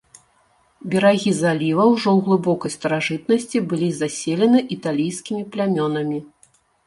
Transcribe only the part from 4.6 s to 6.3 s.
італійскімі плямёнамі.